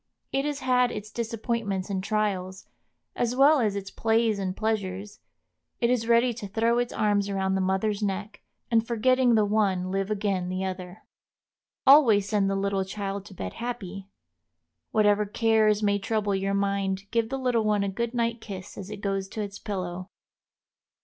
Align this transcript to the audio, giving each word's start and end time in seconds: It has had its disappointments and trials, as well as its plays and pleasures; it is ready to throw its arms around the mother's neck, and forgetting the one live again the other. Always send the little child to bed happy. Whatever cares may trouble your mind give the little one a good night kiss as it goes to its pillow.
It 0.31 0.45
has 0.45 0.61
had 0.61 0.89
its 0.91 1.11
disappointments 1.11 1.91
and 1.91 2.03
trials, 2.03 2.65
as 3.15 3.35
well 3.35 3.59
as 3.59 3.75
its 3.75 3.91
plays 3.91 4.39
and 4.39 4.57
pleasures; 4.57 5.19
it 5.79 5.91
is 5.91 6.07
ready 6.07 6.33
to 6.33 6.47
throw 6.47 6.79
its 6.79 6.91
arms 6.91 7.29
around 7.29 7.53
the 7.53 7.61
mother's 7.61 8.01
neck, 8.01 8.41
and 8.71 8.87
forgetting 8.87 9.35
the 9.35 9.45
one 9.45 9.91
live 9.91 10.09
again 10.09 10.49
the 10.49 10.65
other. 10.65 11.03
Always 11.85 12.27
send 12.27 12.49
the 12.49 12.55
little 12.55 12.83
child 12.83 13.25
to 13.25 13.35
bed 13.35 13.53
happy. 13.53 14.07
Whatever 14.89 15.27
cares 15.27 15.83
may 15.83 15.99
trouble 15.99 16.33
your 16.33 16.55
mind 16.55 17.03
give 17.11 17.29
the 17.29 17.37
little 17.37 17.63
one 17.63 17.83
a 17.83 17.87
good 17.87 18.15
night 18.15 18.41
kiss 18.41 18.79
as 18.79 18.89
it 18.89 19.01
goes 19.01 19.27
to 19.27 19.41
its 19.43 19.59
pillow. 19.59 20.09